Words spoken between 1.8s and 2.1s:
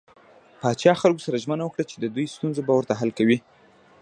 چې د